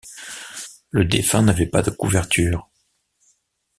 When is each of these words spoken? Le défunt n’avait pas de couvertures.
Le 0.89 1.05
défunt 1.05 1.43
n’avait 1.43 1.67
pas 1.67 1.83
de 1.83 1.91
couvertures. 1.91 2.67